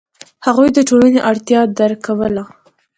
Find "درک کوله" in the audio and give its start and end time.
1.77-2.43